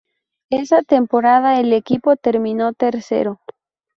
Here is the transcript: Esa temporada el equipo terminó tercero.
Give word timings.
Esa 0.49 0.81
temporada 0.81 1.59
el 1.59 1.73
equipo 1.73 2.15
terminó 2.15 2.73
tercero. 2.73 3.39